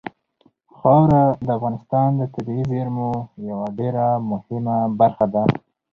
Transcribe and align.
خاوره 0.77 1.23
د 1.45 1.47
افغانستان 1.57 2.07
د 2.19 2.21
طبیعي 2.33 2.63
زیرمو 2.71 3.11
یوه 3.49 3.67
ډېره 3.79 4.05
مهمه 4.29 4.77
برخه 4.99 5.25
ده. 5.33 5.43